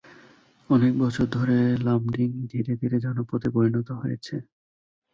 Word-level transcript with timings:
অনেক 0.69 0.93
বছর 0.99 1.25
ধরে 1.31 1.57
লামডিং 1.85 2.29
ধীরে 2.51 2.73
ধীরে 2.81 2.97
জনপদে 3.05 3.47
পরিণত 3.55 3.89
হয়েছে। 4.01 4.35